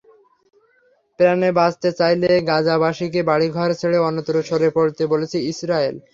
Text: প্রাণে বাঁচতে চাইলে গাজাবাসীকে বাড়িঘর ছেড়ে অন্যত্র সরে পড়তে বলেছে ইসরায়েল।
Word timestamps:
প্রাণে 1.19 1.49
বাঁচতে 1.59 1.89
চাইলে 1.99 2.29
গাজাবাসীকে 2.49 3.21
বাড়িঘর 3.29 3.69
ছেড়ে 3.79 3.97
অন্যত্র 4.01 4.35
সরে 4.49 4.69
পড়তে 4.75 5.03
বলেছে 5.13 5.37
ইসরায়েল। 5.51 5.95